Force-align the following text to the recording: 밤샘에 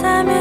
밤샘에 0.00 0.39